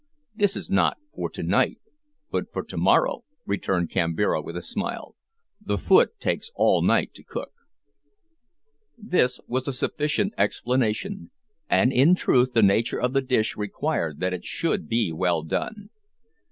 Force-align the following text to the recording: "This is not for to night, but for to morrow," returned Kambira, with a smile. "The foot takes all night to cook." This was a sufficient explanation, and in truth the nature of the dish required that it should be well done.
"This 0.33 0.55
is 0.55 0.71
not 0.71 0.97
for 1.13 1.29
to 1.29 1.43
night, 1.43 1.77
but 2.31 2.51
for 2.51 2.63
to 2.63 2.75
morrow," 2.75 3.23
returned 3.45 3.91
Kambira, 3.91 4.41
with 4.41 4.57
a 4.57 4.63
smile. 4.63 5.15
"The 5.63 5.77
foot 5.77 6.19
takes 6.19 6.49
all 6.55 6.81
night 6.81 7.13
to 7.13 7.23
cook." 7.23 7.51
This 8.97 9.39
was 9.47 9.67
a 9.67 9.73
sufficient 9.73 10.33
explanation, 10.39 11.29
and 11.69 11.93
in 11.93 12.15
truth 12.15 12.53
the 12.55 12.63
nature 12.63 12.99
of 12.99 13.13
the 13.13 13.21
dish 13.21 13.55
required 13.55 14.19
that 14.21 14.33
it 14.33 14.43
should 14.43 14.87
be 14.89 15.11
well 15.13 15.43
done. 15.43 15.91